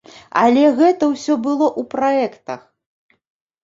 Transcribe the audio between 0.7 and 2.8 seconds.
гэта ўсё было ў праектах.